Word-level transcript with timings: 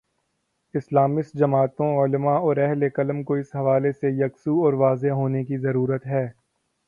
Islamist 0.73 1.35
جماعتوں، 1.35 1.89
علما 2.03 2.33
اور 2.37 2.57
اہل 2.57 2.89
قلم 2.89 3.23
کو 3.23 3.33
اس 3.33 3.55
حوالے 3.55 3.91
سے 3.91 4.09
یکسو 4.25 4.63
اور 4.65 4.73
واضح 4.73 5.11
ہونے 5.11 5.43
کی 5.43 5.57
ضرورت 5.57 6.07
ہے۔ 6.07 6.27